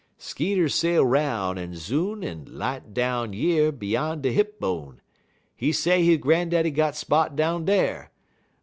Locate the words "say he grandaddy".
5.71-6.71